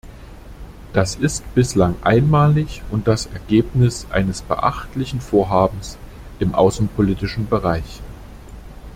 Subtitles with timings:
[0.93, 5.95] Das ist bislang einmalig und das Ergebnis eines beachtlichen Vorhabens
[6.39, 8.01] im außenpolitischen Bereich.